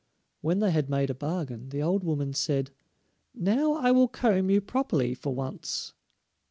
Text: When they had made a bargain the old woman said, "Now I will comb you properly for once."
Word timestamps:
When 0.41 0.61
they 0.61 0.71
had 0.71 0.89
made 0.89 1.11
a 1.11 1.13
bargain 1.13 1.69
the 1.69 1.83
old 1.83 2.03
woman 2.03 2.33
said, 2.33 2.71
"Now 3.35 3.73
I 3.73 3.91
will 3.91 4.07
comb 4.07 4.49
you 4.49 4.59
properly 4.59 5.13
for 5.13 5.31
once." 5.35 5.93